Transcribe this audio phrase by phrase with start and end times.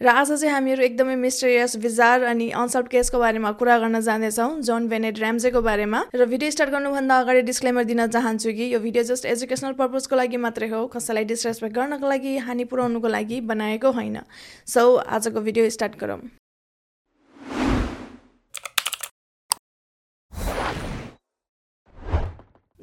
[0.00, 4.86] र आज चाहिँ हामीहरू एकदमै मिस्टेरियस विजार अनि अनसल्भ केसको बारेमा कुरा गर्न जाँदैछौँ जोन
[4.88, 9.26] भेनेट ऱ्याम्जेको बारेमा। र भिडियो स्टार्ट गर्नुभन्दा अगाडि डिस्क्लेमर दिन चाहन्छु कि यो भिडियो जस्ट
[9.26, 14.18] एजुकेसनल पर्पजको लागि मात्रै हो कसैलाई डिसरेस्पेक्ट गर्नको लागि हानि पुऱ्याउनुको लागि बनाएको होइन।
[14.66, 16.22] सो आजको भिडियो स्टार्ट गरौँ।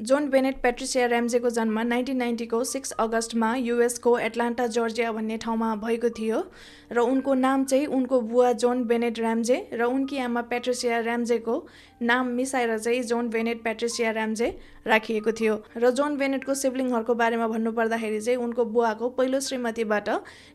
[0.05, 6.09] जोन बेनेट पेट्रिसिया ऱ्याम्जेको जन्म नाइन्टिन नाइन्टीको सिक्स अगस्तमा युएसको एटलान्टा जर्जिया भन्ने ठाउँमा भएको
[6.11, 6.41] थियो
[6.91, 11.55] र उनको नाम चाहिँ उनको बुवा जोन बेनेट ऱ्याम्जे र उनकी आमा पेट्रिसिया ऱ्याम्जेको
[12.03, 14.49] नाम मिसाएर चाहिँ जोन बेनेट पेट्रिसिया ऱ्याम्जे
[14.87, 20.09] राखिएको थियो र जोन बेनेटको सिब्लिङहरूको बारेमा भन्नुपर्दाखेरि चाहिँ उनको बुवाको पहिलो श्रीमतीबाट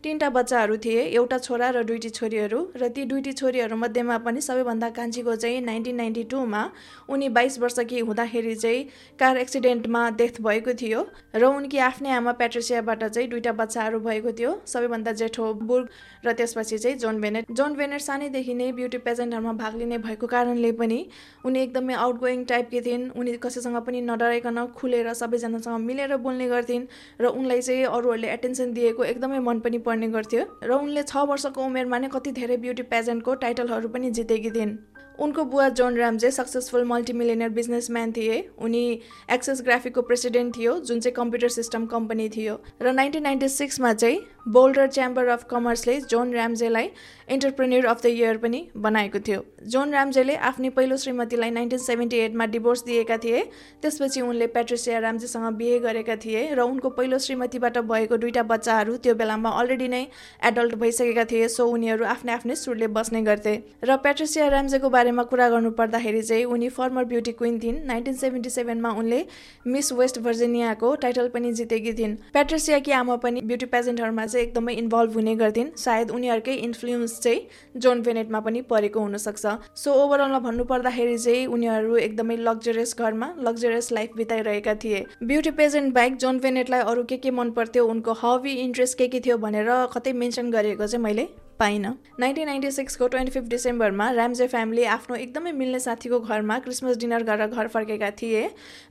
[0.05, 5.37] तिनवटा बच्चाहरू थिए एउटा छोरा र दुईटी छोरीहरू र ती दुईटी छोरीहरूमध्येमा पनि सबैभन्दा कान्छीको
[5.37, 6.63] चाहिँ नाइन्टिन नाइन्टी टूमा
[7.09, 8.87] उनी बाइस वर्षकी हुँदाखेरि चाहिँ
[9.19, 11.01] कार एक्सिडेन्टमा डेथ भएको थियो
[11.35, 15.89] र उनकी आफ्नै आमा पेट्रिसियाबाट चाहिँ दुईवटा बच्चाहरू भएको थियो। सबैभन्दा जेठो बुर्ग
[16.27, 20.73] र त्यसपछि चाहिँ जोन बेनेट। जोन बेनेट सानैदेखि नै ब्युटी पेजेन्टहरूमा भाग लिने भएको कारणले
[20.81, 20.99] पनि
[21.45, 26.87] उनी एकदमै आउट गोइङ टाइपकी थिइन्। उनी कसैसँग पनि नडराइकन खुलेर सबैजनासँग मिलेर बोल्ने गर्थिन्
[27.21, 31.65] र उनलाई चाहिँ अरूहरूले एटेन्सन दिएको एकदमै मन पनि पर्ने गर्थ्यो। र उनले छ वर्षको
[31.65, 34.77] उमेरमा नै कति धेरै ब्युटी पेजेन्टको टाइटलहरू पनि जितेकी थिइन्।
[35.21, 38.85] उनको बुवा John Ramsey successful multimillionaire businessman थिए। उनी
[39.31, 44.21] एक्सेस ग्राफिकको प्रेसिडेन्ट थियो जुन चाहिँ कम्प्युटर सिस्टम कम्पनी थियो। र नाइन्टिन नाइन्टी सिक्समा चाहिँ
[44.49, 46.89] बोल्डर च्याम्बर अफ कमर्सले जोन ऱ्याम्जेलाई
[47.29, 52.47] इन्टरप्रेन्यर अफ द इयर पनि बनाएको थियो। जोन ऱ्याम्जेले आफ्नै पहिलो श्रीमतीलाई नाइन्टिन सेभेन्टी एटमा
[52.47, 53.43] डिभोर्स दिएका थिए।
[53.83, 59.15] त्यसपछि उनले पेट्रिसिया ऱ्याम्जेसँग बिहे गरेका थिए र उनको पहिलो श्रीमतीबाट भएको दुईवटा बच्चाहरू त्यो
[59.15, 60.03] बेलामा अलरेडी नै
[60.43, 63.55] एडल्ट भइसकेका थिए सो उनीहरू आफ्नै आफ्नै सुरले बस्ने गर्थे।
[63.85, 68.51] र पेट्रिसिया ऱ्याम्जेको बारेमा कुरा गर्नु पर्दाखेरि चाहिँ उनी फर्मर ब्युटी क्विन थिइन्। नाइन्टिन सेभेन्टी
[68.51, 69.21] सेभेनमा उनले
[69.67, 75.15] मिस वेस्ट भर्जिनियाको टाइटल पनि जितेकी थिइन्। पेट्रिसियाकी आमा पनि ब्युटी पेजेन्टहरूमा चाहिँ एकदमै इन्भल्भ
[75.15, 81.47] हुने गर्थिन्। सायद उनीहरूकै इन्फ्लुएन्स चाहिँ जोन भेनेटमा पनि परेको हुनसक्छ। सो ओभरअलमा भन्नुपर्दाखेरि चाहिँ
[81.49, 87.17] उनीहरू एकदमै लग्जरियस घरमा लग्जरियस लाइफ बिताइरहेका थिए। ब्युटी पेजेन्ट बाहेक जोन भेनेटलाई अरू के
[87.19, 91.29] के मन पर्थ्यो उनको हबी इन्ट्रेस्ट के के थियो भनेर कतै मेन्सन गरेको चाहिँ मैले
[91.61, 96.97] पाइनँ। नाइन्टिन नाइन्टी सिक्सको ट्वेन्टी फिफ्थ डिसेम्बरमा ऱ्याम्जे फ्यामिली आफ्नो एकदमै मिल्ने साथीको घरमा क्रिसमस
[96.99, 98.45] डिनर गरेर घर फर्केका थिए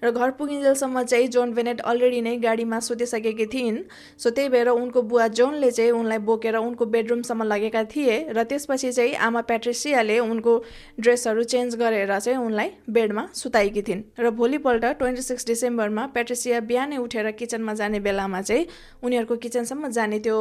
[0.03, 3.79] र घर पुगिन्जेलसम्म चाहिँ जोन भेनेट अलरेडी नै गाडीमा सुतिसकेकी थिइन्।
[4.17, 8.91] सो त्यही भएर उनको बुवा जोनले चाहिँ उनलाई बोकेर उनको बेडरुमसम्म लगेका थिए र त्यसपछि
[8.91, 10.53] चाहिँ आमा प्याट्रिसियाले उनको
[10.99, 16.97] ड्रेसहरू चेन्ज गरेर चाहिँ उनलाई बेडमा सुताएकी थिइन्। र भोलिपल्ट ट्वेन्टी सिक्स डिसेम्बरमा प्याट्रिसिया बिहानै
[16.97, 18.65] उठेर किचनमा जाने बेलामा चाहिँ
[19.03, 20.37] उनीहरूको किचनसम्म जाने त्यो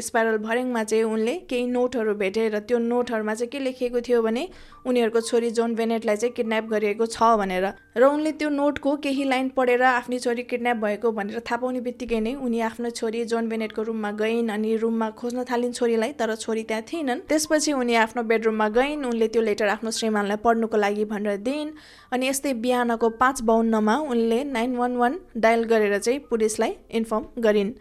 [0.00, 2.14] स्पाइरल भर्याङमा चाहिँ उनले केही केही नोटहरू
[2.54, 4.48] र त्यो नोटहरूमा चाहिँ के लेखिएको थियो भने
[4.86, 7.66] उनीहरूको छोरी जोन बेनेटलाई चाहिँ किडन्याप गरिएको छ भनेर।
[7.96, 12.20] र उनले त्यो नोटको केही लाइन पढेर आफ्नो छोरी किडन्याप भएको भनेर थाहा पाउने बित्तिकै
[12.20, 16.62] नै उनी आफ्नो छोरी जोन बेनेटको रुममा गइन् अनि रुममा खोज्न थालिन् छोरीलाई तर छोरी
[16.62, 21.36] त्यहाँ थिएनन्। त्यसपछि उनी आफ्नो बेडरुममा गइन् उनले त्यो लेटर आफ्नो श्रीमानलाई पढ्नुको लागि भनेर
[21.42, 21.70] दिइन्।
[22.12, 27.72] अनि यस्तै बिहानको पाँच बाहन्नमा उनले नाइन वान वान डायल गरेर चाहिँ पुलिसलाई इन्फर्म गरिन्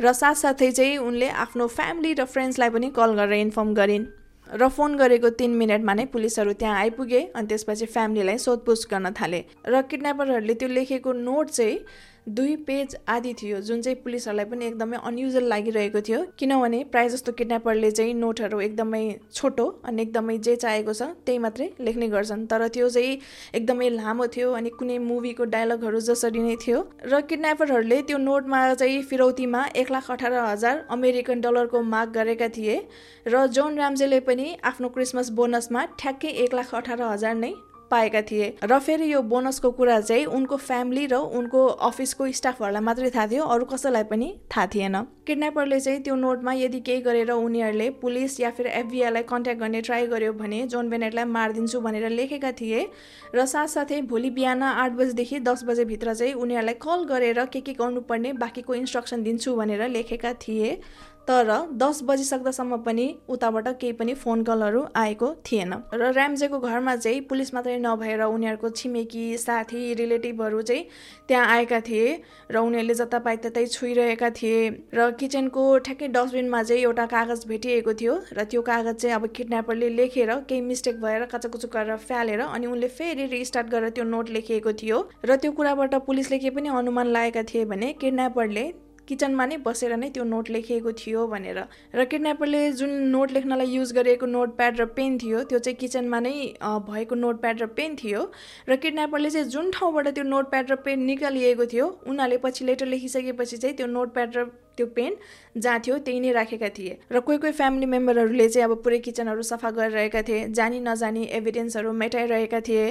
[0.00, 4.06] र साथसाथै चाहिँ उनले आफ्नो फ्यामिली र फ्रेन्ड्सलाई पनि कल गरेर इन्फर्म गरिन्
[4.50, 9.44] र फोन गरेको तिन मिनटमा नै पुलिसहरू त्यहाँ आइपुगे अनि त्यसपछि फ्यामिलीलाई सोधपुछ गर्न थाले
[9.66, 11.78] र किडन्यापरहरूले त्यो लेखेको नोट चाहिँ
[12.26, 17.32] दुई पेज आदि थियो जुन चाहिँ पुलिसहरूलाई पनि एकदमै अनयुजल लागिरहेको थियो। किनभने प्रायः जस्तो
[17.32, 19.00] किडन्यापरले चाहिँ नोटहरू एकदमै
[19.32, 23.18] छोटो अनि एकदमै जे चाहेको छ त्यही मात्रै लेख्ने गर्छन्। तर त्यो चाहिँ
[23.54, 29.02] एकदमै लामो थियो अनि कुनै मुभीको डायलगहरू जसरी नै थियो। र किडन्यापरहरूले त्यो नोटमा चाहिँ
[29.10, 32.78] फिरौतीमा एक लाख अठार हजार अमेरिकन डलरको माग गरेका थिए।
[33.26, 37.52] र जोन राम्जेले पनि आफ्नो क्रिसमस बोनसमा ठ्याक्कै एक लाख अठार हजार नै
[37.92, 43.10] पाएका थिए। र फेरि यो बोनसको कुरा चाहिँ उनको फ्यामिली र उनको अफिसको स्टाफहरूलाई मात्रै
[43.10, 47.88] थाहा थियो अरू कसैलाई पनि थाहा थिएन। किडन्यापरले चाहिँ त्यो नोटमा यदि केही गरेर उनीहरूले
[48.00, 52.80] पुलिस या फिर एफबिआईलाई कन्ट्याक्ट गर्ने ट्राई गर्यो भने जोन बेनेटलाई मारिदिन्छु भनेर लेखेका थिए
[53.34, 58.32] र साथसाथै भोलि बिहान आठ बजीदेखि दस बजेभित्र चाहिँ उनीहरूलाई कल गरेर के के गर्नुपर्ने
[58.42, 60.70] बाँकीको इन्स्ट्रक्सन दिन्छु भनेर लेखेका थिए।
[61.28, 67.20] तर दस बजिसक्दासम्म पनि उताबाट केही पनि फोन कलहरू आएको थिएन। र ऱ्याम्जेको घरमा चाहिँ
[67.22, 70.84] पुलिस मात्रै नभएर उनीहरूको छिमेकी साथी रिलेटिभहरू चाहिँ
[71.28, 72.20] त्यहाँ आएका थिए
[72.50, 78.20] र उनीहरूले जतापाइ त्यतै छुइरहेका थिए र किचनको ठ्याक्कै डस्टबिनमा चाहिँ एउटा कागज भेटिएको थियो
[78.32, 82.88] र त्यो कागज चाहिँ अब किडन्यापरले लेखेर केही मिस्टेक भएर कचाकुचुक गरेर फ्यालेर अनि उनले
[82.90, 87.42] फेरि रिस्टार्ट गरेर त्यो नोट लेखिएको थियो र त्यो कुराबाट पुलिसले के पनि अनुमान लागेका
[87.44, 88.72] थिए भने किडन्यापरले
[89.08, 91.58] किचनमा नै बसेर नै त्यो नोट लेखिएको थियो भनेर।
[91.94, 96.20] र किडन्यापरले जुन नोट लेख्नलाई युज गरिएको नोट प्याड र पेन थियो त्यो चाहिँ किचनमा
[96.20, 96.34] नै
[96.88, 98.20] भएको नोट प्याड र पेन थियो।
[98.68, 102.86] र किडन्यापरले चाहिँ जुन ठाउँबाट त्यो नोट प्याड र पेन निकालिएको थियो उनीहरूले पछि लेटर
[102.86, 104.44] लेखिसकेपछि चाहिँ त्यो नोट प्याड र
[104.76, 105.16] त्यो पेन
[105.58, 109.42] जहाँ थियो त्यही नै राखेका थिए। र कोही कोही फ्यामिली मेम्बरहरूले चाहिँ अब पुरै किचनहरू
[109.42, 112.86] सफा गरिरहेका थिए जानी नजानी एभिडेन्सहरू मेटाइरहेका थिए।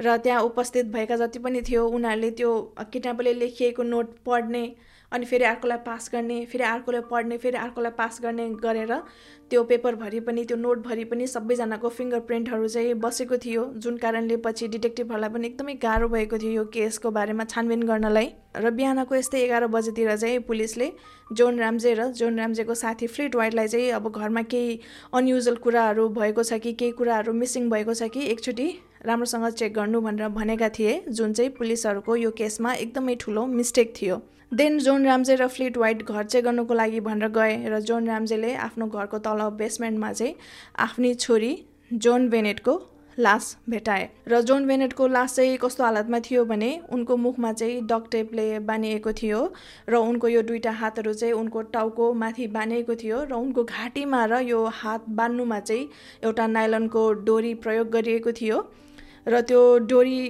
[0.00, 2.50] र त्यहाँ उपस्थित भएका जति पनि थियो उनीहरूले त्यो
[2.92, 4.64] किडन्यापरले लेखिएको नोट पढ्ने
[5.14, 8.92] अनि फेरि अर्कोलाई पास गर्ने फेरि अर्कोलाई पढ्ने फेरि अर्कोलाई पास गर्ने गरेर
[9.50, 14.68] त्यो पेपरभरि पनि त्यो नोटभरि पनि सबैजनाको फिङ्गर प्रिन्टहरू चाहिँ बसेको थियो। जुन कारणले पछि
[14.68, 19.66] डिटेक्टिभहरूलाई पनि एकदमै गाह्रो भएको थियो यो केसको बारेमा छानबिन गर्नलाई। र बिहानको यस्तै एघार
[19.68, 20.90] बजेतिर चाहिँ पुलिसले
[21.32, 24.80] जोन राम्जे र जोन राम्जेको साथी फ्लिट वाइटलाई चाहिँ अब घरमा केही
[25.14, 28.68] अनयुजल कुराहरू भएको छ कि केही कुराहरू मिसिङ भएको छ कि एकचोटि
[29.06, 34.22] राम्रोसँग चेक गर्नु भनेर भनेका थिए जुन चाहिँ पुलिसहरूको यो केसमा एकदमै ठुलो मिस्टेक थियो।
[34.54, 38.54] देन जोन राम्जे र फ्लिट वाइट घर चाहिँ गर्नुको लागि भनेर गए र जोन राम्जेले
[38.64, 40.34] आफ्नो घरको तल बेसमेन्टमा चाहिँ
[40.78, 41.50] आफ्नी छोरी
[41.92, 42.74] जोन बेनेटको
[43.18, 48.06] लास भेटाए। र जोन बेनेटको लास चाहिँ कस्तो हालतमा थियो भने उनको मुखमा चाहिँ डक
[48.10, 49.42] टेपले बानिएको थियो
[49.88, 54.40] र उनको यो दुईवटा हातहरू चाहिँ उनको टाउको माथि बानिएको थियो र उनको घाँटीमा र
[54.44, 55.88] यो हात बान्नुमा चाहिँ
[56.24, 58.66] एउटा नाइलनको डोरी प्रयोग गरिएको थियो।
[59.26, 59.60] र त्यो
[59.90, 60.20] डोरी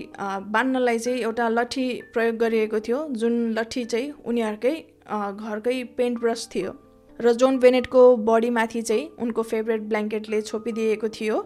[0.55, 4.75] बान्नलाई चाहिँ एउटा लट्ठी प्रयोग गरिएको थियो जुन लट्ठी चाहिँ उनीहरूकै
[5.05, 6.73] घरकै पेन्ट ब्रस थियो।
[7.21, 11.37] र जोन बेनेटको बडीमाथि चाहिँ उनको फेभरेट ब्ल्याङ्केटले छोपिदिएको थियो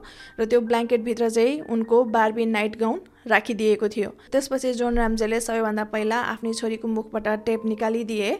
[0.40, 6.18] र त्यो ब्ल्याङ्केटभित्र चाहिँ उनको बार्बी नाइट गाउन राखिदिएको थियो। त्यसपछि जोन राम्जेले सबैभन्दा पहिला
[6.32, 8.30] आफ्नै छोरीको मुखबाट टेप निकालिदिए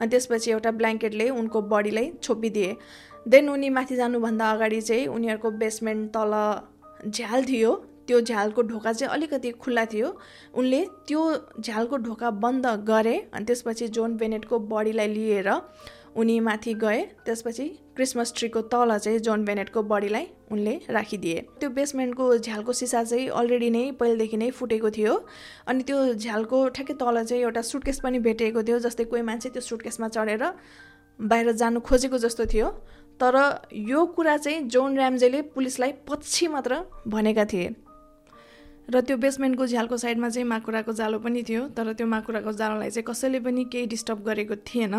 [0.00, 2.76] अनि त्यसपछि एउटा ब्ल्याङ्केटले उनको बडीलाई छोपिदिए।
[3.26, 6.34] देन उनी माथि जानुभन्दा अगाडि चाहिँ उनीहरूको बेसमेन्ट तल
[7.10, 7.72] झ्याल थियो।
[8.08, 10.08] त्यो झ्यालको ढोका चाहिँ अलिकति खुल्ला थियो।
[10.54, 11.22] उनले त्यो
[11.60, 15.50] झ्यालको ढोका बन्द गरे अनि त्यसपछि जोन बेनेटको बडीलाई लिएर
[16.16, 22.26] उनी माथि गए। त्यसपछि क्रिसमस ट्रीको तल चाहिँ जोन बेनेटको बडीलाई उनले राखिदिए। त्यो बेसमेन्टको
[22.38, 25.14] झ्यालको सिसा चाहिँ अलरेडी नै पहिलेदेखि नै फुटेको थियो
[25.68, 29.62] अनि त्यो झ्यालको ठ्याक्कै तल चाहिँ एउटा सुटकेस पनि भेटिएको थियो जस्तै कोही मान्छे त्यो
[29.62, 30.44] सुटकेसमा चढेर
[31.18, 32.70] बाहिर जानु खोजेको जस्तो थियो।
[33.20, 33.34] तर
[33.72, 37.68] यो कुरा चाहिँ जोन ऱ्याम्जेले पुलिसलाई पछि मात्र भनेका थिए।
[38.88, 43.04] र त्यो बेसमेन्टको झ्यालको साइडमा चाहिँ माकुराको जालो पनि थियो तर त्यो माकुराको जालोलाई चाहिँ
[43.04, 44.94] कसैले पनि केही डिस्टर्ब गरेको थिएन।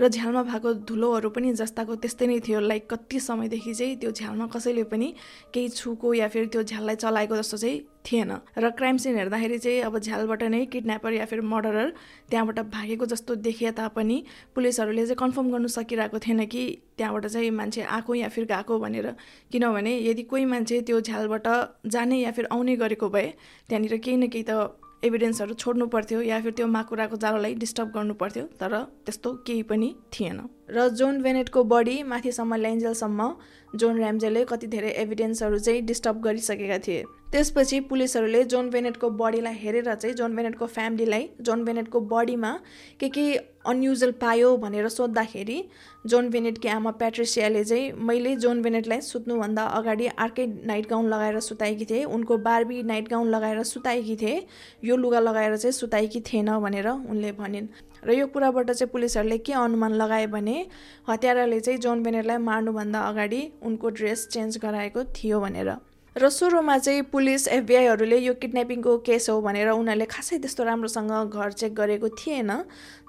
[0.00, 4.46] र झ्यालमा भएको धुलोहरू पनि जस्ताको त्यस्तै नै थियो लाइक कति समयदेखि चाहिँ त्यो झ्यालमा
[4.46, 5.08] कसैले पनि
[5.54, 9.80] केही छुको या फेरि त्यो झ्याललाई चलाएको जस्तो चाहिँ थिएन। र क्राइम सिन हेर्दाखेरि चाहिँ
[9.82, 11.88] अब झ्यालबाट नै किडन्यापर या फिर मर्डरर
[12.30, 14.22] त्यहाँबाट भागेको जस्तो देखिए तापनि
[14.54, 16.62] पुलिसहरूले चाहिँ कन्फर्म गर्नु सकिरहेको थिएन कि
[16.96, 19.08] त्यहाँबाट चाहिँ मान्छे आएको या फिर गएको भनेर।
[19.52, 21.48] किनभने यदि कोही मान्छे त्यो झ्यालबाट
[21.86, 23.28] जाने या फिर आउने गरेको भए
[23.68, 28.14] त्यहाँनिर केही न केही त एभिडेन्सहरू छोड्नु पर्थ्यो या फिर त्यो माकुराको जालोलाई डिस्टर्ब गर्नु
[28.14, 28.72] पर्थ्यो तर
[29.04, 33.30] त्यस्तो केही पनि थिएन। र जोन भेनेटको बडी माथिसम्म ल्याइन्जेलसम्म
[33.74, 37.02] जोन ऱ्याम्जेले कति धेरै एभिडेन्सहरू चाहिँ डिस्टर्ब गरिसकेका थिए।
[37.32, 42.52] त्यसपछि पुलिसहरूले जोन बेनेटको बडीलाई हेरेर चाहिँ जोन बेनेटको फ्यामिलीलाई जोन बेनेटको बडीमा
[43.00, 43.24] के के
[43.66, 45.58] अनयुजल पायो भनेर सोद्धाखेरि
[46.06, 51.84] जोन बेनेटकी आमा प्याट्रिसियाले चाहिँ मैले जोन बेनेटलाई सुत्नुभन्दा अगाडि अर्कै नाइट गाउन लगाएर सुताएकी
[51.84, 54.40] थिएँ। उनको बार्बी नाइट गाउन लगाएर सुताएकी थिएँ।
[54.84, 57.68] यो लुगा लगाएर चाहिँ सुताएकी थिएन भनेर उनले भनिन्।
[58.04, 60.56] र यो कुराबाट चाहिँ पुलिसहरूले के अनुमान लगाए भने
[61.08, 65.70] हतियाराले चाहिँ जोन बेनेटलाई मार्नुभन्दा अगाडि उनको ड्रेस चेन्ज गराएको थियो भनेर।
[66.16, 71.52] र सुरुमा चाहिँ पुलिस एफबिआईहरूले यो किडन्यापिङको केस हो भनेर उनीहरूले खासै त्यस्तो राम्रोसँग घर
[71.52, 72.50] चेक गरेको थिएन।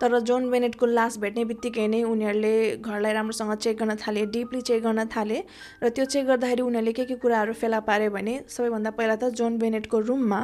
[0.02, 4.84] तर जोन बेनेटको लास भेट्ने बित्तिकै नै उनीहरूले घरलाई राम्रोसँग चेक गर्न थाले डिपली चेक
[4.84, 5.42] गर्न थाले
[5.84, 9.58] र त्यो चेक गर्दाखेरि उनीहरूले के के कुराहरू फेला पार्यो भने सबैभन्दा पहिला त जोन
[9.58, 10.42] बेनेटको रुममा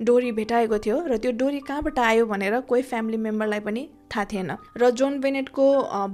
[0.00, 4.56] डोरी भेटाएको थियो र त्यो डोरी कहाँबाट आयो भनेर कोही फ्यामिली मेम्बरलाई पनि थाहा थिएन।
[4.80, 5.64] र जोन बेनेटको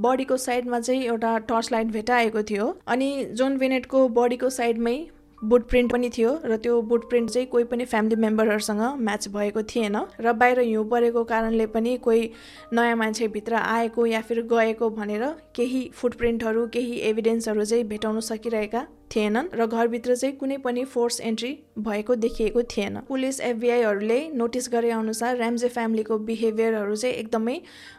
[0.02, 4.96] बडीको साइडमा चाहिँ एउटा टर्च लाइट भेटाएको थियो अनि जोन बेनेटको बडीको साइडमै
[5.44, 9.62] बुट प्रिन्ट पनि थियो र त्यो बुट प्रिन्ट चाहिँ कोही पनि फ्यामिली मेम्बरहरूसँग म्याच भएको
[9.64, 12.22] थिएन र बाहिर हिउँ परेको कारणले पनि कोही
[12.72, 15.24] नयाँ मान्छे भित्र आएको या फिर गएको भनेर
[15.54, 21.50] केही फुटप्रिन्टहरू केही एभिडेन्सहरू चाहिँ भेटाउन सकिरहेका थिएनन् र घरभित्र चाहिँ कुनै पनि फोर्स एन्ट्री
[21.78, 27.56] भएको देखिएको थिएन। पुलिस एफबिआईहरूले नोटिस गरे अनुसार ऱ्याम्जे फ्यामिलीको बिहेभियरहरू चाहिँ एकदमै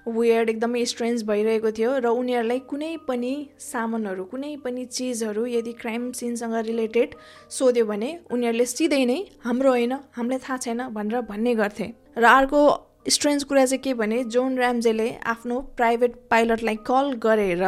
[0.08, 6.12] वेयर्ड एकदमै स्ट्रेन्ज भइरहेको थियो र उनीहरूलाई कुनै पनि सामानहरू कुनै पनि चिजहरू यदि क्राइम
[6.12, 7.16] सिनसँग रिलेटेड
[7.50, 12.62] सोध्यो भने उनीहरूले सिधै नै हाम्रो होइन हामीलाई थाहा छैन भनेर भन्ने गर्थे। र अर्को
[13.10, 17.64] स्ट्रेन्ज कुरा चाहिँ के भने जोन ऱ्याम्जेले आफ्नो प्राइभेट पाइलटलाई कल गरेर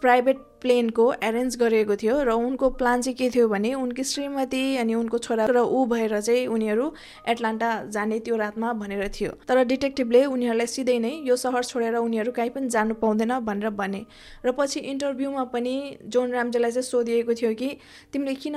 [0.00, 4.94] प्राइभेट प्लेनको एरेन्ज गरिएको थियो र उनको प्लान चाहिँ के थियो भने उनकी श्रीमती अनि
[4.94, 6.92] उनको छोरा र ऊ भएर चाहिँ उनीहरू
[7.28, 12.32] एटलान्टा जाने त्यो रातमा भनेर थियो। तर डिटेक्टिभले उनीहरूलाई सिधै नै यो सहर छोडेर उनीहरू
[12.32, 14.04] कहीँ पनि जानु पाउँदैन भनेर भने।
[14.44, 15.74] र पछि इन्टरभ्यूमा पनि
[16.06, 17.68] जोन राम्जेलाई चाहिँ सोधिएको थियो कि
[18.12, 18.56] तिमीले किन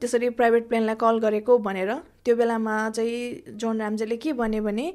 [0.00, 1.92] त्यसरी प्राइभेट प्लेनलाई कल गरेको भनेर।
[2.24, 4.86] त्यो बेलामा चाहिँ जोन राम्जेले के भन्यो भने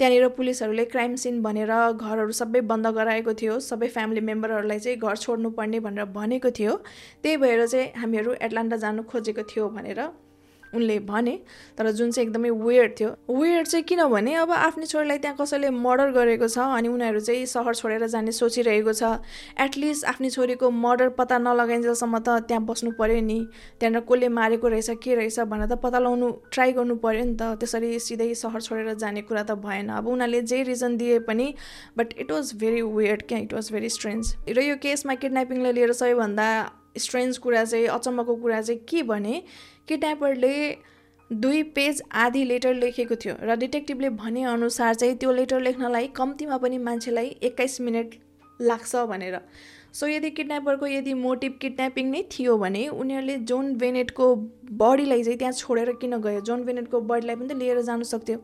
[0.00, 5.16] त्यहाँनिर पुलिसहरूले क्राइम सिन भनेर घरहरू सबै बन्द गराएको थियो। सबै फ्यामिली मेम्बरहरूलाई चाहिँ घर
[5.16, 6.76] छोड्नुपर्ने भनेर भनेको थियो।
[7.22, 10.00] त्यही भएर चाहिँ हामीहरू एटलान्टा जानु खोजेको थियो भनेर
[10.74, 11.38] उनले भने
[11.78, 16.10] तर जुन चाहिँ एकदमै वेयर्ड थियो वेयर्ड चाहिँ किनभने अब आफ्नो छोरीलाई त्यहाँ कसैले मर्डर
[16.12, 19.02] गरेको छ अनि उनीहरू चाहिँ सहर छोडेर जाने सोचिरहेको छ
[19.60, 23.38] एटलिस्ट आफ्नो छोरीको मर्डर पत्ता नलगाइन्जेलसम्म त त्यहाँ बस्नु पऱ्यो नि।
[23.80, 27.58] त्यहाँनिर कसले मारेको रहेछ के रहेछ भनेर त पत्ता लगाउनु ट्राई गर्नु पऱ्यो नि त।
[27.60, 31.54] त्यसरी सिधै सहर छोडेर जाने कुरा त भएन। अब उनीहरूले जे रिजन दिए पनि
[31.98, 33.38] but it was very weird क्या?
[33.38, 36.48] इट वाज भेरी स्ट्रेन्ज र यो केसमा किडन्यापिङलाई लिएर सबैभन्दा
[36.98, 39.42] स्ट्रेन्ज कुरा चाहिँ अचम्मको कुरा चाहिँ के भने
[39.90, 40.54] किडन्यापरले
[41.30, 46.78] दुई पेज आधी लेटर लेखेको थियो र डिटेक्टिभले भनेअनुसार चाहिँ त्यो लेटर लेख्नलाई कम्तीमा पनि
[46.86, 48.14] मान्छेलाई एक्काइस मिनट
[48.60, 49.38] लाग्छ भनेर।
[49.92, 54.26] सो यदि किडन्यापरको यदि मोटिभ किडन्यापिङ नै थियो भने उनीहरूले जोन बेनेटको
[54.82, 56.40] बडीलाई चाहिँ त्यहाँ छोडेर किन गयो?
[56.40, 58.38] जोन बेनेटको बडीलाई पनि त लिएर जानु सक्थ्यो।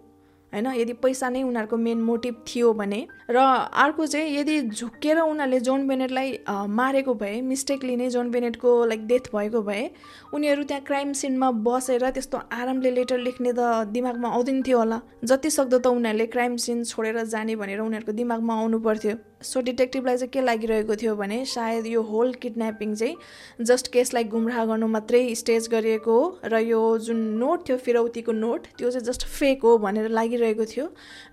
[0.52, 0.66] होइन?
[0.72, 3.00] यदि पैसा नै उनीहरूको मेन मोटिभ थियो भने।
[3.30, 6.38] र अर्को चाहिँ यदि झुक्केर उनीहरूले जोन बेनेटलाई
[6.70, 9.90] मारेको भए मिस्टेकली नै जोन बेनेटको लाइक डेथ भएको भए
[10.34, 15.50] उनीहरू त्यहाँ क्राइम सिनमा बसेर त्यस्तो आरामले लेटर लेख्ने त दिमागमा आउँदैन थियो होला। जति
[15.50, 19.14] सक्दो त उनीहरूले क्राइम सिन छोडेर जाने भनेर उनीहरूको दिमागमा आउनु पर्थ्यो।
[19.46, 24.64] सो डिटेक्टिभलाई चाहिँ के लागिरहेको थियो भने सायद यो होल किडन्यापिङ चाहिँ जस्ट केसलाई गुमराह
[24.66, 29.26] गर्नु मात्रै स्टेज गरिएको हो र यो जुन नोट थियो फिरौतीको नोट त्यो चाहिँ जस्ट
[29.28, 30.86] फेक हो भनेर लागिरहेको थियो।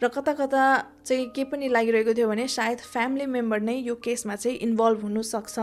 [0.03, 0.63] र कता कता
[1.05, 5.59] चाहिँ के पनि लागिरहेको थियो भने सायद फ्यामिली मेम्बर नै यो केसमा चाहिँ इन्भल्भ हुनसक्छ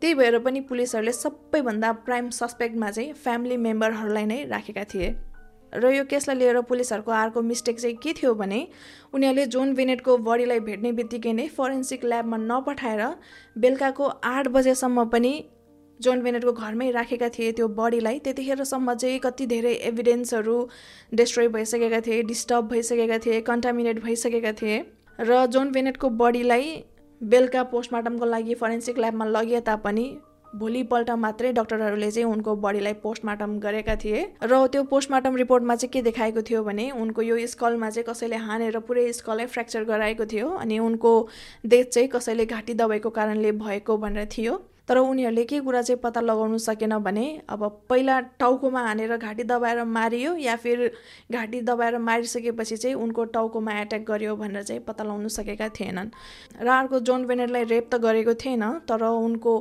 [0.00, 5.14] त्यही भएर पनि पुलिसहरूले सबैभन्दा प्राइम सस्पेक्टमा चाहिँ फ्यामिली मेम्बरहरूलाई नै राखेका थिए।
[5.74, 8.66] र यो केसलाई लिएर पुलिसहरूको अर्को मिस्टेक चाहिँ के थियो भने
[9.14, 13.02] उनीहरूले जोन भेनेटको बडीलाई भेट्ने बित्तिकै नै फोरेन्सिक ल्याबमा नपठाएर
[13.58, 15.32] बेलुकाको आठ बजेसम्म पनि
[16.00, 20.56] जोन भेनेटको घरमै राखेका थिए। त्यो बडीलाई त्यतिखेरसम्म चाहिँ कति धेरै एभिडेन्सहरू
[21.14, 24.78] डिस्ट्रोय भइसकेका थिए डिस्टर्ब भइसकेका थिए कन्टामिनेट भइसकेका थिए
[25.20, 26.70] र जोन भेनेटको बडीलाई
[27.20, 30.06] बेलुका पोस्टमार्टमको लागि फोरेन्सिक ल्याबमा लगिए तापनि
[30.54, 36.02] भोलिपल्ट मात्रै डक्टरहरूले चाहिँ उनको बडीलाई पोस्टमार्टम गरेका थिए। र त्यो पोस्टमार्टम रिपोर्टमा चाहिँ के
[36.02, 40.78] देखाएको थियो भने उनको यो स्कलमा चाहिँ कसैले हानेर पुरै स्कलै फ्र्याक्चर गराएको थियो अनि
[40.78, 41.12] उनको
[41.66, 44.54] डेथ चाहिँ कसैले घाँटी दबाईको कारणले भएको भनेर थियो।
[44.88, 49.82] तर उनीहरूले के कुरा चाहिँ पत्ता लगाउनु सकेन भने अब पहिला टाउकोमा हानेर घाँटी दबाएर
[49.84, 50.90] मारियो या फिर
[51.32, 56.10] घाँटी दबाएर मारिसकेपछि चाहिँ उनको टाउकोमा एट्याक गर्यो भनेर चाहिँ पत्ता लगाउनु सकेका थिएनन्।
[56.62, 59.54] र अर्को जोन वेनरलाई रेप त गरेको थिएन तर उनको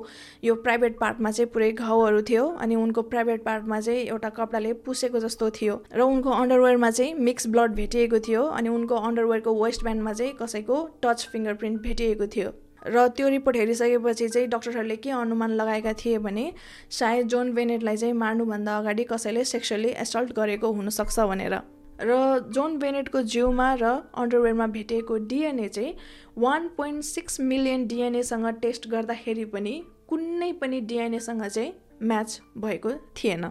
[0.43, 5.19] यो प्राइभेट पार्टमा चाहिँ पुरै घाउहरू थियो अनि उनको प्राइभेट पार्टमा चाहिँ एउटा कपडाले पुसेको
[5.19, 10.13] जस्तो थियो र उनको अन्डरवेयरमा चाहिँ मिक्स ब्लड भेटिएको थियो अनि उनको अन्डरवेयरको वेस्ट ब्यान्डमा
[10.13, 12.51] चाहिँ कसैको टच फिङ्गर प्रिन्ट भेटिएको थियो।
[12.85, 16.51] र त्यो रिपोर्ट हेरिसकेपछि चाहिँ डक्टरहरूले के अनुमान लगाएका थिए भने
[16.91, 21.55] सायद जोन बेनेटलाई चाहिँ मार्नुभन्दा अगाडि कसैले सेक्सुअली एसल्ट गरेको हुनसक्छ भनेर।
[22.01, 23.83] र जोन बेनेटको जिउमा र
[24.17, 25.95] अन्डरवेयरमा भेटिएको डिएनए चाहिँ
[26.37, 31.73] वान पोइन्ट सिक्स मिलियन डिएनएसँग टेस्ट गर्दाखेरि पनि कुनै पनि डिएनएसँग चाहिँ
[32.03, 33.45] म्याच भएको थिएन।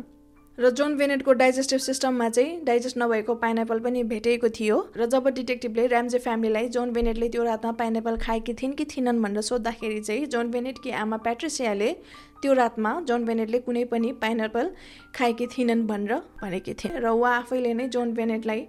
[0.59, 5.87] र जोन भेनेटको डाइजेस्टिभ सिस्टममा चाहिँ डाइजेस्ट नभएको पाइनएप्पल पनि भेटेको थियो। र जब डिटेक्टिभले
[5.89, 10.51] ऱ्याम्जे फ्यामिलीलाई जोन भेनेटले त्यो रातमा पाइनएप्पल खाएकी थिइन् कि थिएनन् भनेर सोद्धाखेरि चाहिँ जोन
[10.51, 11.91] भेनेटकी आमा प्याट्रिसियाले
[12.43, 14.71] त्यो रातमा जोन भेनेटले कुनै पनि पाइनएप्पल
[15.15, 18.67] खाएकी थिएनन् भनेर भनेकी थिए र उहाँ आफैले नै जोन भेनेटलाई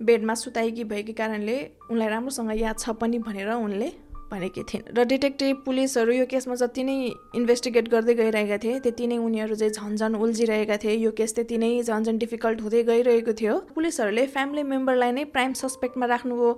[0.00, 1.56] बेडमा सुताएकी भएकी कारणले
[1.90, 3.90] उनलाई राम्रोसँग याद छ पनि भनेर उनले
[4.30, 6.96] भनेकी थिइन्। र डिटेक्टिभ पुलिसहरू यो केसमा जति नै
[7.34, 11.70] इन्भेस्टिगेट गर्दै गइरहेका थिए त्यति नै उनीहरू चाहिँ झन्झन उल्झिरहेका थिए। यो केस त्यति नै
[11.82, 16.48] झन्झन डिफिकल्ट हुँदै गइरहेको थियो। पुलिसहरूले फ्यामिली मेम्बरलाई नै प्राइम सस्पेक्टमा राख्नुको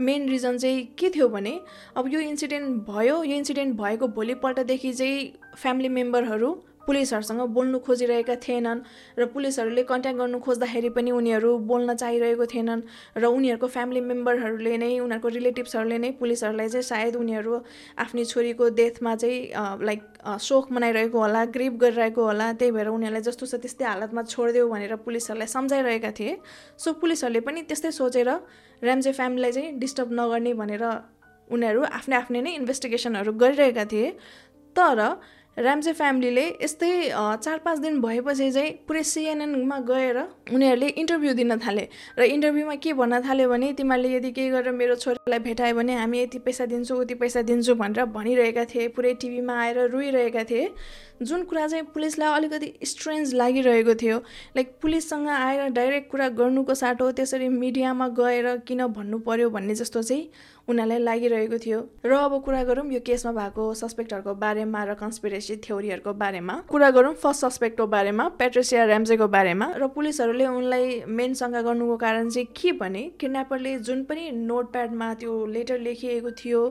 [0.00, 1.54] मेन रिजन चाहिँ के थियो भने
[1.96, 6.50] अब यो इन्सिडेन्ट भयो। यो इन्सिडेन्ट भएको भोलिपल्टदेखि चाहिँ फ्यामिली मेम्बरहरू
[6.86, 8.80] पुलिसहरूसँग बोल्नु खोजिरहेका थिएनन्
[9.18, 12.82] र पुलिसहरूले कन्ट्याक्ट गर्नु खोज्दाखेरि पनि उनीहरू बोल्न चाहिरहेको थिएनन्
[13.18, 17.52] र उनीहरूको फ्यामिली मेम्बरहरूले नै उनीहरूको रिलेटिभ्सहरूले नै पुलिसहरूलाई चाहिँ सायद उनीहरू
[18.04, 19.38] आफ्नै छोरीको डेथमा चाहिँ
[19.82, 20.02] लाइक
[20.40, 24.94] शोक मनाइरहेको होला ग्रिप गरिरहेको होला त्यही भएर उनीहरूलाई जस्तो छ त्यस्तै हालतमा छोडिदेऊ भनेर
[25.06, 26.32] पुलिसहरूलाई सम्झाइरहेका थिए।
[26.78, 28.30] सो पुलिसहरूले पनि त्यस्तै सोचेर
[28.82, 30.84] ऱ्याम्जे फ्यामिलीलाई चाहिँ डिस्टर्ब नगर्ने भनेर
[31.50, 34.06] उनीहरू आफ्नै आफ्नै नै इन्भेस्टिगेसनहरू गरिरहेका थिए।
[34.76, 34.98] तर
[35.56, 36.88] ऱ्याम्जे फ्यामिलीले यस्तै
[37.42, 40.18] चार पाँच दिन भएपछि चाहिँ पुरै सिएनएनमा गएर
[40.52, 44.94] उनीहरूले इन्टरभ्यू दिन थाले। र इन्टरभ्यूमा के भन्न थाल्यो भने तिमीहरूले यदि केही गरेर मेरो
[44.94, 49.54] छोरालाई भेटायो भने हामी यति पैसा दिन्छौँ उति पैसा दिन्छौँ भनेर भनिरहेका थिए। पुरै टिभीमा
[49.60, 50.68] आएर रोइरहेका थिए।
[51.22, 54.18] जुन कुरा चाहिँ पुलिसलाई अलिकति स्ट्रेन्ज लागिरहेको थियो
[54.56, 60.02] लाइक पुलिससँग आएर डाइरेक्ट कुरा गर्नुको साटो त्यसरी मिडियामा गएर किन भन्नु पर्यो भन्ने जस्तो
[60.02, 60.28] चाहिँ
[60.68, 66.12] उनीहरूलाई लागिरहेको थियो। र अब कुरा गरौँ यो केसमा भएको सस्पेक्टहरूको बारेमा र कन्सपिरेसी थ्योरीहरूको
[66.12, 71.96] बारेमा। कुरा गरौँ फर्स्ट सस्पेक्टको बारेमा पेट्रोसिया ऱ्याम्जेको बारेमा। र पुलिसहरूले उनलाई मेन शङ्का गर्नुको
[71.96, 76.62] कारण चाहिँ के भने किडन्यापरले जुन पनि नोटप्याडमा त्यो लेटर लेखिएको थियो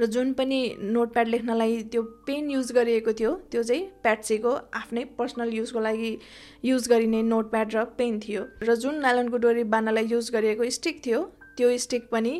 [0.00, 5.52] र जुन पनि नोटप्याड लेख्नलाई त्यो पेन युज गरिएको थियो त्यो चाहिँ प्याट्सीको आफ्नै पर्सनल
[5.54, 6.12] युजको लागि
[6.64, 11.20] युज गरिने नोटप्याड र पेन थियो। र जुन नाइलनको डोरी बान्नलाई युज गरिएको स्टिक थियो
[11.56, 12.32] त्यो स्टिक पनि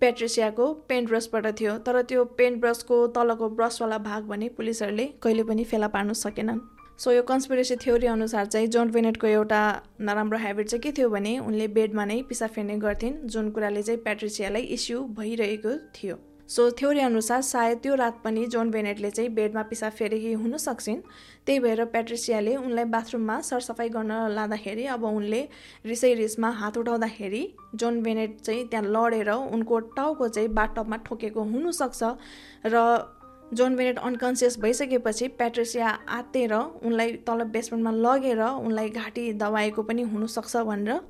[0.00, 5.64] पेट्रिसियाको पेन्ट ब्रसबाट थियो। तर त्यो पेन्ट ब्रसको तलको ब्रसवाला भाग भने पुलिसहरूले कहिले पनि
[5.64, 6.60] फेला पार्नु सकेनन्।
[6.98, 9.60] सो यो कन्सपिरेसी थ्योरी अनुसार चाहिँ जोन भेनेटको एउटा
[10.00, 14.00] नराम्रो हेबिट चाहिँ के थियो भने उनले बेडमा नै पिसा फेर्ने गर्थिन् जुन कुराले चाहिँ
[14.04, 16.16] पेट्रिसियालाई इस्यु भइरहेको थियो।
[16.48, 21.00] सो थ्योरी अनुसार सायद त्यो रात पनि जोन बेनेटले चाहिँ बेडमा पिसाब फेरेकी हुन सक्छिन्।
[21.46, 25.42] त्यही भएर पेट्रिसियाले उनलाई बाथरुममा सरसफाइ गर्न लाँदाखेरि अब उनले
[25.86, 27.42] रिसै रिसमा हात उठाउँदाखेरि
[27.74, 32.02] जोन बेनेट चाहिँ त्यहाँ लडेर उनको टाउको चाहिँ बाटोमा ठोकेको हुनसक्छ
[32.66, 32.84] र
[33.54, 40.56] जोन बेनेट अनकन्सियस भइसकेपछि पेट्रिसिया आत्तेर उनलाई तल बेसमेन्टमा लगेर उनलाई घाँटी दबाएको पनि हुनसक्छ
[40.62, 41.00] भनेर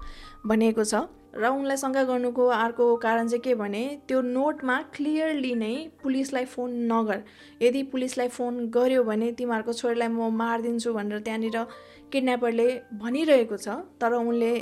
[0.47, 1.05] भनिएको छ।
[1.37, 6.71] र उनलाई शङ्का गर्नुको अर्को कारण चाहिँ के भने त्यो नोटमा क्लियरली नै पुलिसलाई फोन
[6.93, 7.23] नगर।
[7.63, 11.59] यदि पुलिसलाई फोन गर्यो भने तिमीहरूको छोरीलाई म मारिदिन्छु भनेर त्यहाँनिर
[12.13, 12.69] किडन्यापरले
[13.03, 13.69] भनिरहेको छ
[14.01, 14.53] तर उनले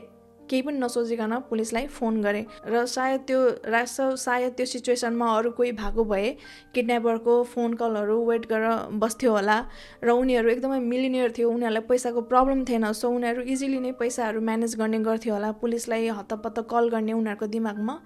[0.50, 5.72] केही पनि नसोचिकन पुलिसलाई फोन गरे र सायद त्यो रास सायद त्यो सिचुएसनमा अरू कोही
[5.72, 6.30] भएको भए
[6.74, 9.58] किडन्यापरको फोन कलहरू वेट गरेर बस्थ्यो होला
[10.04, 14.76] र उनीहरू एकदमै मिलिनियर थियो उनीहरूलाई पैसाको प्रब्लम थिएन सो उनीहरू इजिली नै पैसाहरू म्यानेज
[14.76, 17.96] गर्ने गर्थ्यो होला पुलिसलाई हत्तपत्त कल गर्ने उनीहरूको दिमागमा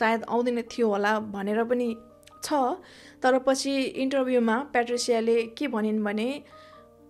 [0.00, 1.88] सायद आउँदैन थियो होला भनेर पनि
[2.44, 2.52] छ।
[3.22, 3.72] तर पछि
[4.02, 6.28] इन्टरभ्यूमा प्याट्रिसियाले के भनिन् भने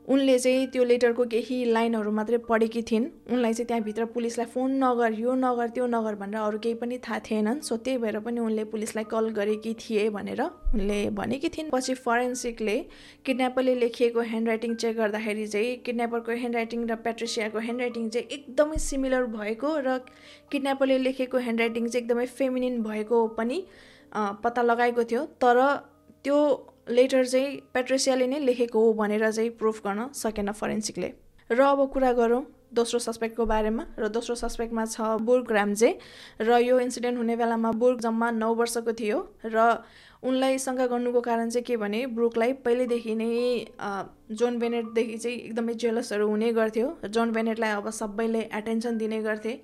[0.08, 5.12] उनले चाहिँ त्यो लेटरको केही लाइनहरू मात्रै पढेकी थिइन्। उनलाई चाहिँ त्यहाँभित्र पुलिसलाई फोन नगर
[5.18, 8.64] यो नगर त्यो नगर भनेर अरू केही पनि थाहा थिएनन्। सो त्यही भएर पनि उनले
[8.72, 12.76] पुलिसलाई कल गरेकी थिए भनेर उनले भनेकी थिइन्। पछि फरेन्सिकले
[13.24, 18.26] किडन्यापरले लेखिएको ह्यान्ड राइटिङ चेक गर्दाखेरि चाहिँ किडन्यापरको ह्यान्ड राइटिङ र पेट्रिसियाको ह्यान्ड राइटिङ चाहिँ
[18.28, 19.98] एकदमै सिमिलर भएको र
[20.50, 23.64] किडन्यापरले लेखेको ह्यान्ड राइटिङ चाहिँ एकदमै फेमिनिन भएको पनि
[24.12, 25.58] पत्ता लगाएको थियो। तर
[26.24, 26.38] त्यो
[26.88, 31.12] लेटर चाहिँ पेट्रेसियाले नै लेखेको हो भनेर चाहिँ प्रुफ गर्न सकेन फरेन्सिकले
[31.50, 35.90] र अब कुरा गरौँ दोस्रो सस्पेक्टको बारेमा र दोस्रो सस्पेक्टमा छ बुर्ग राम्जे
[36.40, 39.66] र यो इन्सिडेन्ट हुने बेलामा बुर्ग जम्मा नौ वर्षको थियो र
[40.22, 43.30] उनलाई शङ्का गर्नुको कारण चाहिँ के भने ब्रुकलाई पहिल्यैदेखि नै
[44.40, 49.54] जोन बेनेटदेखि चाहिँ एकदमै जेलसहरू हुने गर्थ्यो। जोन बेनेटलाई अब सबैले एटेन्सन दिने गर्थे।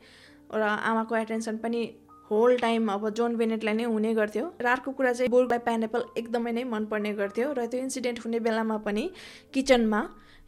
[0.54, 1.82] र आमाको एटेन्सन पनि
[2.30, 6.52] होल टाइम अब जोन बेनेटलाई नै हुने गर्थ्यो। र अर्को कुरा चाहिँ बोर्डलाई पाइनएप्पल एकदमै
[6.52, 9.10] नै मनपर्ने गर्थ्यो र त्यो इन्सिडेन्ट हुने बेलामा पनि
[9.54, 10.00] किचनमा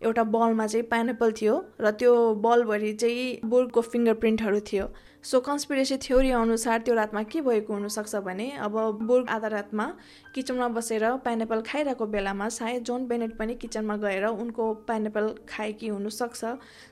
[0.03, 2.13] एउटा बलमा चाहिँ पाइनएप्पल थियो र त्यो
[2.45, 4.85] बलभरि चाहिँ बोर्डको फिङ्गर प्रिन्टहरू थियो।
[5.23, 9.87] सो कन्सपिरेसी थ्योरी अनुसार त्यो रातमा के भएको हुनसक्छ भने अब बोर्ड आधा रातमा
[10.35, 16.41] किचनमा बसेर पाइनएप्पल खाइरहेको बेलामा सायद जोन बेनेट पनि किचनमा गएर उनको पाइनएप्पल खाएकी हुनसक्छ।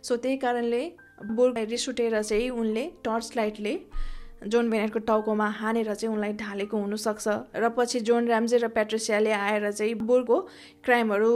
[0.03, 0.83] सो त्यही कारणले
[1.25, 3.75] बोर्डलाई रिस उठेर चाहिँ उनले टर्च लाइटले
[4.47, 9.71] जोन बेनेटको टाउकोमा हानेर चाहिँ उनलाई ढालेको हुनसक्छ। र पछि जोन ऱ्याम्जे र पेट्रिसियाले आएर
[9.73, 10.37] चाहिँ बुरको
[10.85, 11.33] क्राइमहरू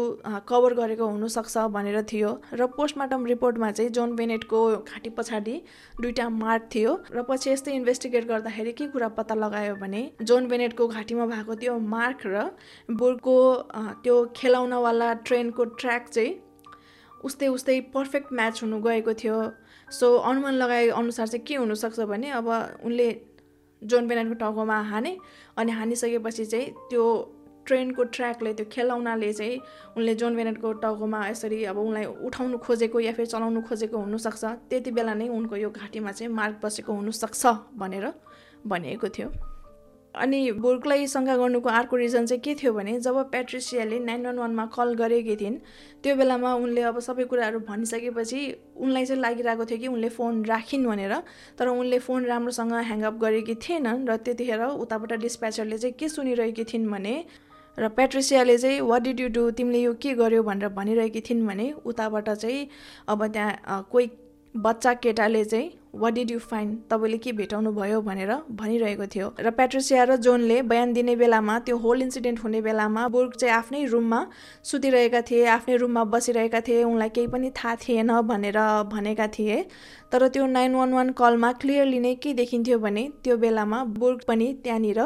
[0.48, 5.56] कभर गरेको हुनसक्छ भनेर थियो। र पोस्टमार्टम रिपोर्टमा चाहिँ जोन बेनेटको घाँटी पछाडि
[6.00, 10.88] दुईवटा मार्क थियो। र पछि यस्तै इन्भेस्टिगेट गर्दाखेरि के कुरा पत्ता लगायो भने जोन बेनेटको
[10.88, 12.50] घाँटीमा भएको त्यो मार्क र
[12.88, 13.36] बुरको
[14.04, 16.38] त्यो खेलाउनवाला ट्रेनको ट्र्याक चाहिँ
[17.24, 19.36] उस्तै उस्तै पर्फेक्ट म्याच हुनु गएको थियो।
[19.92, 22.48] सो अनुमान लगाए अनुसार चाहिँ के हुनसक्छ भने अब
[22.85, 23.09] उनले
[23.83, 25.16] जोन बेनानको टाउकोमा हाने
[25.59, 27.05] अनि हानिसकेपछि चाहिँ त्यो
[27.66, 29.61] ट्रेनको ट्र्याकले त्यो खेलाउनाले चाहिँ
[29.96, 34.90] उनले जोन बेनेटको टाउकोमा यसरी अब उनलाई उठाउनु खोजेको या फेरि चलाउनु खोजेको हुनसक्छ। त्यति
[34.90, 38.12] बेला नै उनको यो घाँटीमा चाहिँ मार्क बसेको हुनसक्छ भनेर
[38.66, 39.28] भनिएको थियो।
[40.14, 44.66] अनि बुर्कलाई शङ्का गर्नुको अर्को रिजन चाहिँ के थियो भने जब पेट्रिसियाले नाइन वान वानमा
[44.75, 45.57] कल गरेकी थिइन्
[46.05, 48.40] त्यो बेलामा उनले अब सबै कुराहरू भनिसकेपछि
[48.77, 51.14] उनलाई चाहिँ लागिरहेको थियो कि उनले फोन राखिन् भनेर।
[51.59, 56.90] तर उनले फोन राम्रोसँग ह्याङअप गरेकी थिएनन् र त्यतिखेर उताबाट डिस्प्याचरले चाहिँ के सुनिरहेकी थिइन्
[56.92, 57.14] भने
[57.79, 60.42] र पेट्रिसियाले चाहिँ वाट डिड यु डु तिमीले यो के गर्यो?
[60.42, 62.68] भनेर भनिरहेकी थिइन् भने उताबाट चाहिँ
[63.09, 64.11] अब त्यहाँ कोही
[64.55, 69.50] बच्चा केटाले चाहिँ वाट डिड यु फाइन्ड तपाईँले के भेटाउनु भयो भनेर भनिरहेको थियो। र
[69.52, 74.20] पेट्रोसिया र जोनले बयान दिने बेलामा त्यो होल इन्सिडेन्ट हुने बेलामा बुर्ग चाहिँ आफ्नै रुममा
[74.64, 79.59] सुतिरहेका थिए आफ्नै रुममा बसिरहेका थिए उनलाई केही पनि थाहा थिएन भनेर भनेका थिए।
[80.12, 84.52] तर त्यो नाइन वान वान कलमा क्लियरली नै के देखिन्थ्यो भने त्यो बेलामा बुर्ग पनि
[84.64, 85.00] त्यहाँनिर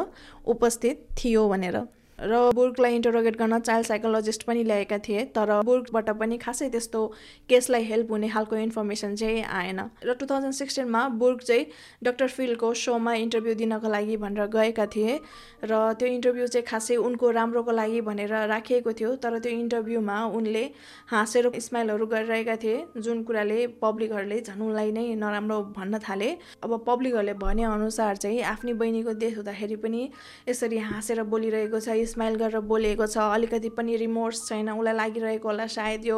[0.47, 1.77] उपस्थित थियो भनेर।
[2.19, 7.01] र बुर्गलाई इन्टरोगेट गर्न चाइल्ड साइकोलोजिस्ट पनि ल्याएका थिए तर बुर्गबाट पनि खासै त्यस्तो
[7.49, 11.65] केसलाई हेल्प हुने खालको इन्फर्मेसन चाहिँ आएन। र टु थाउजन्ड सिक्सटिनमा बुर्ग चाहिँ
[12.03, 15.19] डक्टर फिल्डको सोमा इन्टरभ्यू दिनको लागि भनेर गएका थिए
[15.63, 20.65] र त्यो इन्टरभ्यू चाहिँ खासै उनको राम्रोको लागि भनेर राखिएको थियो तर त्यो इन्टरभ्यूमा उनले
[21.13, 26.31] हाँसेर स्माइलहरू गरिरहेका थिए जुन कुराले पब्लिकहरूले झन् उनलाई नै नराम्रो भन्न थाले।
[26.63, 30.09] अब पब्लिकहरूले भने अनुसार चाहिँ आफ्नै बहिनीको देश हुँदाखेरि पनि
[30.49, 35.67] यसरी हाँसेर बोलिरहेको छ स्माइल गरेर बोलेको छ। अलिकति पनि रिमोर्स छैन उसलाई लागिरहेको होला
[35.67, 36.17] सायद यो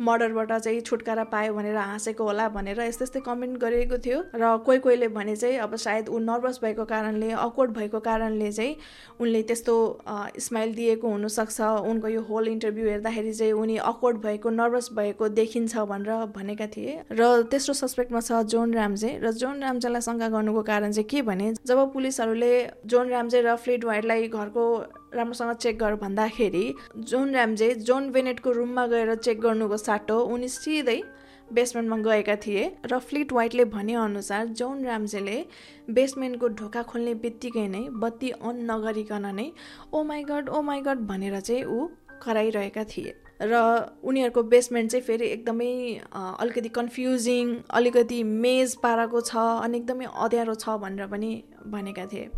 [0.00, 4.78] मर्डरबाट चाहिँ छुटकारा पायो भनेर हाँसेको होला भनेर यस्तै यस्तै कमेन्ट गरेको थियो। र कोही
[4.80, 8.76] कोहीले भने चाहिँ अब सायद ऊ नर्भस भएको कारणले अक्वर्ड भएको कारणले चाहिँ
[9.20, 9.76] उनले त्यस्तो
[10.38, 15.76] स्माइल दिएको हुनसक्छ। उनको यो होल इन्टरभ्यू हेर्दाखेरि चाहिँ उनी अक्वर्ड भएको नर्भस भएको देखिन्छ
[15.90, 20.92] भनेर भनेका थिए। र तेस्रो सस्पेक्टमा छ जोन राम्जे। र जोन राम्जेलाई शङ्का गर्नुको कारण
[20.92, 22.52] चाहिँ के भने जब पुलिसहरूले
[22.86, 24.64] जोन राम्जे र फ्लिड वाइटलाई घरको
[25.14, 26.66] राम्रोसँग चेक गर भन्दाखेरि
[26.98, 31.00] जोन ऱ्याम्जे जोन बेनेटको रुममा गएर चेक गर्नुको साटो उनी सिधै
[31.52, 35.38] बेसमेन्टमा गएका थिए र फ्लिट वाइटले भनेअनुसार जोन ऱ्याम्जेले
[35.90, 39.46] बेसमेन्टको ढोका खोल्ने बित्तिकै नै बत्ती अन नगरिकन नै
[39.94, 41.88] oh my God oh my God भनेर चाहिँ ऊ
[42.22, 43.54] कराइरहेका थिए। र
[44.04, 45.72] उनीहरूको बेसमेन्ट चाहिँ फेरि एकदमै
[46.14, 51.30] अलिकति कन्फ्युजिङ अलिकति मेज पाराको छ अनि एकदमै अँध्यारो छ भनेर पनि
[51.66, 52.28] भनेका थिए।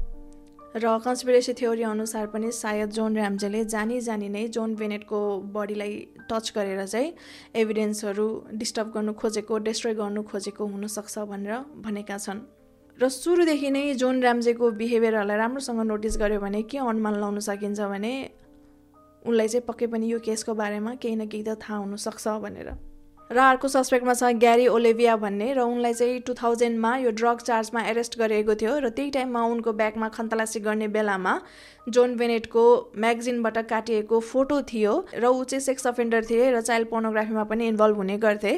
[0.74, 5.18] र कन्सपिरेसी थ्योरी अनुसार पनि सायद जोन ऱ्याम्जेले जानी जानी नै जोन बेनेटको
[5.52, 5.96] बडीलाई
[6.30, 7.12] टच गरेर चाहिँ
[7.54, 12.40] एभिडेन्सहरू डिस्टर्ब गर्नु खोजेको डिस्ट्रोय गर्नु खोजेको हुनसक्छ भनेर भनेका छन्।
[12.98, 18.12] र सुरुदेखि नै जोन ऱ्याम्जेको बिहेभियरहरूलाई राम्रोसँग नोटिस गर्यो भने के अनुमान लाउन सकिन्छ भने
[19.28, 22.68] उनलाई चाहिँ पक्कै पनि यो केसको बारेमा केही न केही त थाहा हुनसक्छ भनेर।
[23.32, 27.82] र अर्को सस्पेक्टमा छ ग्यारी ओलेभिया भन्ने र उनलाई चाहिँ टु थाउजन्डमा यो ड्रग चार्जमा
[27.88, 31.32] एरेस्ट गरिएको थियो र त्यही टाइममा उनको ब्यागमा खन्तलासी गर्ने बेलामा
[31.88, 32.64] जोन बेनेटको
[32.96, 37.96] म्यागजिनबाट काटिएको फोटो थियो र ऊ चाहिँ सेक्स अफेन्डर थिए र चाइल्ड पोर्नोग्राफीमा पनि इन्भल्भ
[37.96, 38.52] हुने गर्थे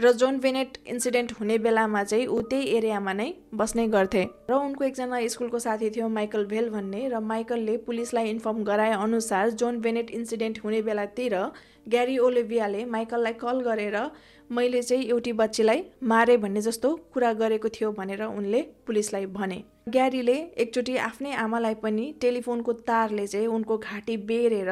[0.00, 4.84] र जोन बेनेट इन्सिडेन्ट हुने बेलामा चाहिँ ऊ त्यही एरियामा नै बस्ने गर्थे र उनको
[4.84, 10.10] एकजना स्कुलको साथी थियो माइकल भेल भन्ने र माइकलले पुलिसलाई इन्फर्म गराए अनुसार जोन बेनेट
[10.12, 11.40] इन्सिडेन्ट हुने बेलातिर
[11.86, 13.96] ग्यारी ओलिभियाले माइकललाई कल गरेर
[14.50, 20.36] मैले चाहिँ एउटी बच्चीलाई मारे भन्ने जस्तो कुरा गरेको थियो भनेर उनले पुलिसलाई भने। ग्यारीले
[20.56, 24.70] एकचोटि आफ्नै आमालाई पनि टेलिफोनको तारले चाहिँ उनको घाँटी बेरेर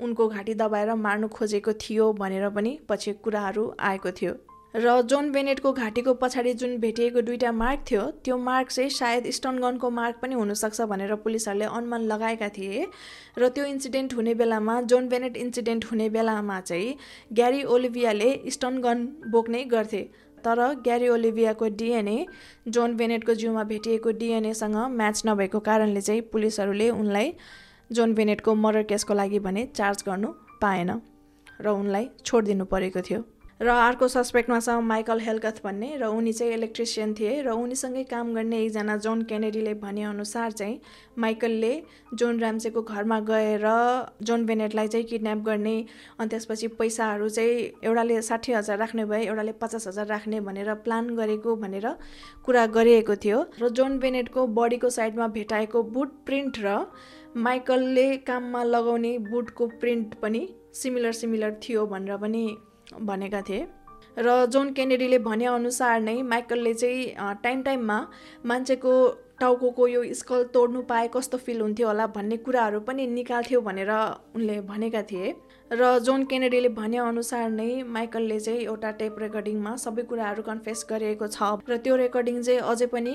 [0.00, 4.32] उनको घाँटी दबाएर मार्नु खोजेको थियो भनेर पनि पछि कुराहरू आएको थियो।
[4.76, 9.90] र जोन बेनेटको घाँटीको पछाडि जुन भेटिएको दुईवटा मार्क थियो त्यो मार्क चाहिँ सायद स्टनगनको
[9.90, 12.86] मार्क पनि हुनसक्छ भनेर पुलिसहरूले अनुमान लगाएका थिए।
[13.38, 16.94] र त्यो इन्सिडेन्ट हुने बेलामा जोन बेनेट इन्सिडेन्ट हुने बेलामा चाहिँ
[17.32, 20.02] ग्यारी ओलिभियाले स्टनगन बोक्ने गर्थे।
[20.44, 22.26] तर ग्यारी ओलिभियाको डिएनए
[22.68, 27.32] जोन बेनेटको जिउमा भेटिएको डिएनएसँग म्याच नभएको कारणले चाहिँ पुलिसहरूले उनलाई
[27.90, 30.28] जोन बेनेटको मर्डर केसको लागि भने चार्ज गर्नु
[30.60, 31.00] पाएन
[31.60, 33.24] र उनलाई छोडिदिनु परेको थियो।
[33.60, 38.34] र अर्को सस्पेक्टमा छ माइकल हेलकथ भन्ने र उनी चाहिँ इलेक्ट्रिसियन थिए र उनीसँगै काम
[38.34, 40.78] गर्ने एकजना जोन केनेडीले भनेअनुसार चाहिँ
[41.18, 41.70] माइकलले
[42.14, 43.64] जोन राम्सेको घरमा गएर
[44.22, 45.74] जोन बेनेटलाई चाहिँ किडन्याप गर्ने
[46.18, 51.10] अनि त्यसपछि पैसाहरू चाहिँ एउटाले साठी हजार राख्ने भए एउटाले पचास हजार राख्ने भनेर प्लान
[51.16, 51.88] गरेको भनेर
[52.44, 56.78] कुरा गरिएको थियो र जोन बेनेटको बडीको साइडमा भेटाएको बुट प्रिन्ट र
[57.40, 62.46] माइकलले काममा लगाउने बुटको प्रिन्ट पनि सिमिलर सिमिलर थियो भनेर पनि
[63.00, 63.66] भनेका थिए।
[64.16, 67.98] र जोन केनेडीले भनेअनुसार नै माइकलले चाहिँ टाइम टाइममा
[68.46, 68.92] मान्छेको
[69.40, 73.90] टाउको यो स्कल तोड्नु पाए कस्तो फिल हुन्थ्यो होला भन्ने कुराहरू पनि निकाल्थ्यो भनेर
[74.34, 75.34] उनले भनेका थिए।
[75.70, 81.42] र जोन केनेडीले भनेअनुसार नै माइकलले चाहिँ एउटा टेप रेकर्डिङमा सबै कुराहरू कन्फेस गरिएको छ।
[81.68, 83.14] र त्यो रेकर्डिङ चाहिँ अझै पनि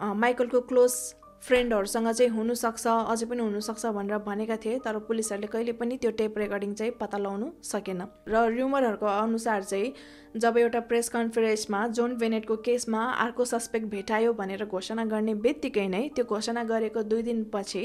[0.00, 0.94] माइकलको क्लोज
[1.42, 6.38] फ्रेन्डहरूसँग चाहिँ हुनसक्छ अझै पनि हुनसक्छ भनेर भनेका थिए तर पुलिसहरूले कहिले पनि त्यो टेप
[6.38, 9.92] रेकर्डिङ चाहिँ पत्ता लगाउनु सकेन। र र्युमरहरूको अनुसार चाहिँ
[10.36, 16.02] जब एउटा प्रेस कन्फरेन्समा जोन भेनेटको केसमा अर्को सस्पेक्ट भेटायो भनेर घोषणा गर्ने बित्तिकै नै
[16.16, 17.84] त्यो घोषणा गरेको दुई दिनपछि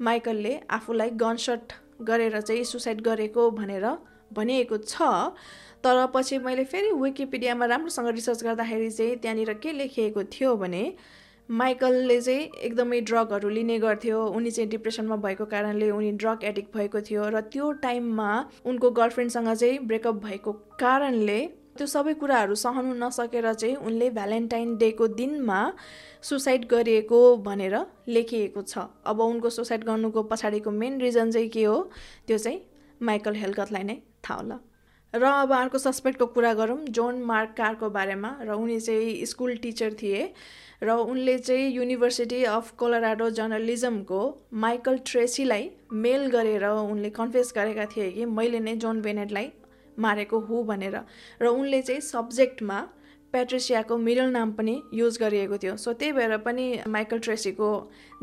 [0.00, 3.86] माइकलले आफूलाई गनसट गरेर चाहिँ सुसाइड गरेको भनेर
[4.32, 5.02] भनिएको छ।
[5.84, 10.82] तर पछि मैले फेरि विकिपिडियामा राम्रोसँग रिसर्च गर्दाखेरि चाहिँ त्यहाँनिर के लेखिएको थियो भने
[11.48, 17.00] माइकलले चाहिँ एकदमै ड्रगहरू लिने गर्थ्यो। उनी चाहिँ डिप्रेसनमा भएको कारणले उनी ड्रग एडिक्ट भएको
[17.00, 18.30] थियो र त्यो टाइममा
[18.64, 21.38] उनको गर्लफ्रेन्डसँग चाहिँ ब्रेकअप भएको कारणले
[21.76, 25.60] त्यो सबै कुराहरू सहनु नसकेर चाहिँ उनले भ्यालेन्टाइन डेको दिनमा
[26.22, 27.76] सुसाइड गरिएको भनेर
[28.08, 31.90] लेखिएको छ। अब उनको सुसाइड गर्नुको पछाडिको मेन रिजन चाहिँ के हो?
[32.26, 32.60] त्यो चाहिँ
[33.02, 34.58] माइकल हेलकतलाई नै थाहा होला।
[35.14, 39.92] र अब अर्को सस्पेक्टको कुरा गरौँ जोन मार्क कारको बारेमा। र उनी चाहिँ स्कुल टिचर
[40.02, 40.32] थिए।
[40.82, 44.20] र उनले चाहिँ युनिभर्सिटी अफ कोलोराडो जर्नलिजमको
[44.54, 49.52] माइकल ट्रेसीलाई मेल गरेर उनले कन्फेस गरेका थिए कि मैले नै जोन बेनेटलाई
[49.98, 50.96] मारेको हुँ भनेर।
[51.42, 52.80] र उनले चाहिँ सब्जेक्टमा
[53.34, 57.68] पेट्रिसियाको मिडल नाम पनि युज गरिएको थियो। सो त्यही भएर पनि माइकल ट्रेसीको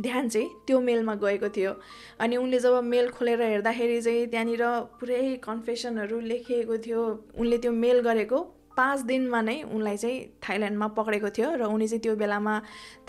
[0.02, 1.74] ध्यान चाहिँ त्यो मेलमा गएको थियो।
[2.20, 4.64] अनि उनले जब मेल खोलेर हेर्दाखेरि चाहिँ त्यहाँनिर
[5.00, 7.04] पुरै कन्फेसनहरू लेखिएको थियो।
[7.40, 8.40] उनले त्यो मेल गरेको
[8.82, 12.54] पाँच दिनमा नै उनलाई चाहिँ थाइल्यान्डमा पक्रेको थियो र उनी चाहिँ त्यो बेलामा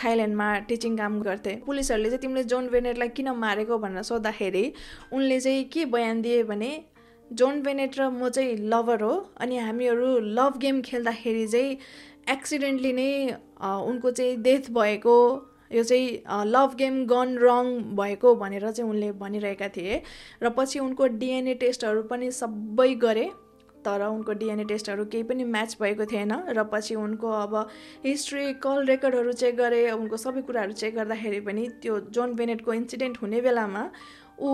[0.04, 4.64] थाइल्यान्डमा टिचिङ काम गर्थे। पुलिसहरूले चाहिँ तिमीले जोन बेनेटलाई किन मारेको भनेर सोद्धाखेरि
[5.12, 6.72] उनले चाहिँ के बयान दिए भने
[7.30, 10.08] जोन बेनेट र म चाहिँ लभर हो अनि हामीहरू
[10.38, 11.76] लभ गेम खेल्दाखेरि चाहिँ
[12.30, 13.11] एक्सिडेन्टली नै
[13.62, 15.16] उनको चाहिँ डेथ भएको
[15.72, 16.08] यो चाहिँ
[16.46, 20.02] लभ गेम गन रङ भएको भनेर चाहिँ उनले भनिरहेका थिए।
[20.42, 23.26] र पछि उनको डिएनए टेस्टहरू पनि सबै गरे।
[23.84, 27.54] तर उनको डिएनए टेस्टहरू केही पनि म्याच भएको थिएन र पछि उनको अब
[28.04, 33.22] हिस्ट्री कल रेकर्डहरू चेक गरे उनको सबै कुराहरू चेक गर्दाखेरि पनि त्यो जोन बेनेटको इन्सिडेन्ट
[33.22, 33.84] हुने बेलामा
[34.40, 34.50] ऊ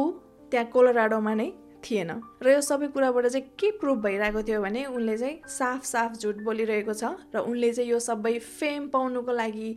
[0.51, 1.51] त्यहाँ कोलोराडोमा नै
[1.85, 2.11] थिएन।
[2.43, 6.37] र यो सबै कुराबाट चाहिँ के प्रुभ भइरहेको थियो भने उनले चाहिँ साफ साफ झुट
[6.43, 9.69] बोलिरहेको छ र उनले चाहिँ यो सबै फेम पाउनुको लागि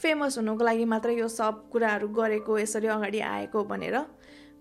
[0.00, 3.96] फेमस हुनुको लागि मात्रै यो सब कुराहरू गरेको यसरी अगाडि आएको भनेर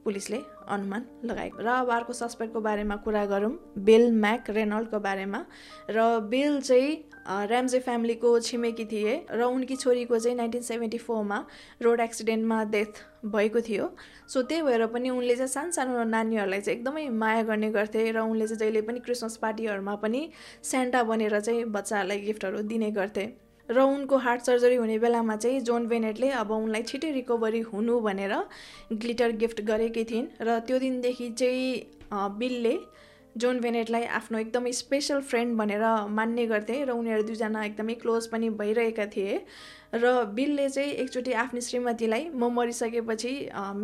[0.03, 5.45] पुलिसले अनुमान लगाएको र अब अर्को सस्पेक्टको बारेमा कुरा गरौँ। बिल म्याक रेनल्डको बारेमा।
[5.89, 6.91] र बिल चाहिँ
[7.29, 11.45] ऱ्याम्जे फ्यामिलीको छिमेकी थिए र उनकी छोरीको चाहिँ नाइन्टिन सेभेन्टी फोरमा
[11.81, 13.89] रोड एक्सिडेन्टमा डेथ भएको थियो।
[14.27, 18.19] सो त्यही भएर पनि उनले चाहिँ सानो सानो नानीहरूलाई चाहिँ एकदमै माया गर्ने गर्थे र
[18.21, 20.29] उनले चाहिँ जहिले पनि क्रिसमस पार्टीहरूमा पनि
[20.63, 25.87] सेन्टा बनेर चाहिँ बच्चाहरूलाई गिफ्टहरू दिने गर्थे। र उनको हार्ट सर्जरी हुने बेलामा चाहिँ जोन
[25.87, 28.33] बेनेटले अब उनलाई छिटै रिकभरी हुनु भनेर
[28.93, 32.77] ग्लिटर गिफ्ट गरेकी थिइन् र त्यो दिनदेखि चाहिँ बिलले
[33.37, 38.49] जोन बेनेटलाई आफ्नो एकदमै स्पेसल फ्रेन्ड भनेर मान्ने गर्थे र उनीहरू दुईजना एकदमै क्लोज पनि
[38.61, 39.37] भइरहेका थिए
[39.95, 43.33] र बिलले चाहिँ एकचोटि आफ्नो श्रीमतीलाई म मरिसकेपछि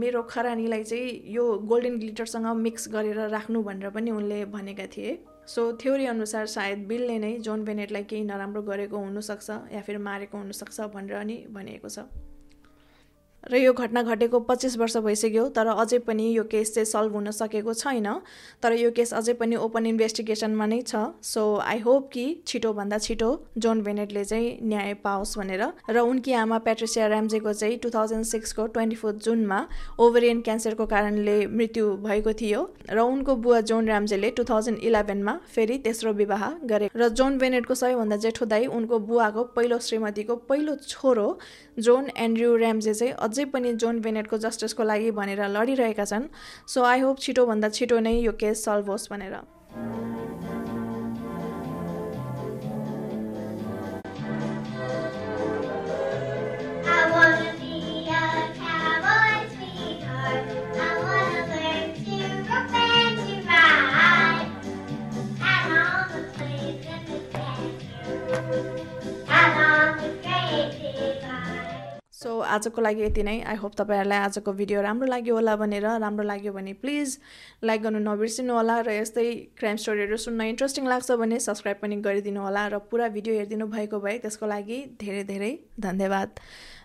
[0.01, 5.17] मेरो खरानीलाई चाहिँ यो गोल्डन ग्लिटरसँग मिक्स गरेर राख्नु भनेर पनि उनले भनेका थिए।
[5.47, 10.37] सो थ्योरी अनुसार सायद बिलले नै जोन बेनेटलाई केही नराम्रो गरेको हुनसक्छ या फिर मारेको
[10.37, 11.99] हुनसक्छ भनेर नि भनिएको छ।
[13.51, 17.31] र यो घटना घटेको पच्चिस वर्ष भइसक्यो तर अझै पनि यो केस चाहिँ सल्भ हुन
[17.31, 18.07] सकेको छैन।
[18.61, 23.29] तर यो केस अझै पनि ओपन इन्भेस्टिगेसनमा नै छ। सो आई होप कि छिटोभन्दा छिटो
[23.57, 28.65] जोन बेनेटले चाहिँ न्याय पाओस् भनेर। र उनकी आमा पेट्रिसिया ऱ्याम्जेको चाहिँ टु थाउजन्ड सिक्सको
[28.67, 29.59] ट्वेन्टी फोर्थ जुनमा
[29.99, 35.77] ओभरियन क्यान्सरको कारणले मृत्यु भएको थियो। र उनको बुवा जोन ऱ्याम्जेले टु थाउजन्ड इलेभेनमा फेरि
[35.85, 41.27] तेस्रो विवाह गरे। र जोन बेनेटको सबैभन्दा जेठो दाई उनको बुवाको पहिलो श्रीमतीको पहिलो छोरो
[41.79, 46.31] जोन एन्ड्रयू ऱ्याम्जे चाहिँ अझै पनि जोन बेनेटको जस्टिसको लागि भनेर लडिरहेका छन्।
[46.71, 49.35] सो आई होप छिटोभन्दा छिटो नै यो केस सल्भ होस् भनेर।
[72.47, 76.53] आजको लागि यति नै। आई होप तपाईँहरूलाई आजको भिडियो राम्रो लाग्यो होला भनेर राम्रो लाग्यो
[76.53, 77.17] भने प्लिज
[77.63, 79.25] लाइक गर्नु नबिर्सिनु होला र यस्तै
[79.59, 83.99] क्राइम स्टोरीहरू सुन्न इन्ट्रेस्टिङ लाग्छ भने सब्सक्राइब पनि गरिदिनु होला र पुरा भिडियो हेरिदिनु भएको
[83.99, 86.29] भए त्यसको लागि धेरै धेरै धन्यवाद।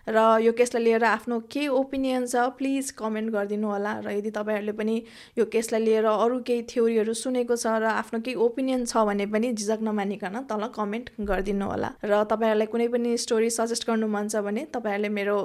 [0.07, 4.73] र यो केसलाई लिएर आफ्नो के ओपिनियन छ प्लिज कमेन्ट गरिदिनु होला। र यदि तपाईँहरूले
[4.73, 4.95] पनि
[5.37, 9.53] यो केसलाई लिएर अरू केही थ्योरीहरू सुनेको छ र आफ्नो केही ओपिनियन छ भने पनि
[9.53, 14.41] झिझक नमानिकन तल कमेन्ट गरिदिनु होला। र तपाईँहरूलाई कुनै पनि स्टोरी सजेस्ट गर्नु मन छ
[14.41, 15.37] भने तपाईँहरूले मेरो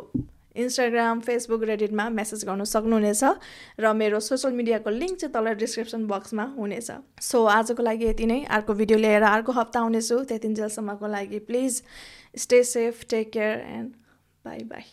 [0.57, 3.23] इन्स्टाग्राम फेसबुक रेडिटमा मेसेज गर्नु सक्नुहुनेछ
[3.77, 6.89] र मेरो सोसियल मिडियाको लिङ्क चाहिँ तल डिस्क्रिप्सन बक्समा हुनेछ।
[7.21, 11.83] सो आजको लागि यति नै। अर्को भिडियो लिएर अर्को हप्ता आउनेछु। त्यतिन्जेलसम्मको लागि please
[12.41, 13.93] stay safe take care and
[14.47, 14.87] Bye bye.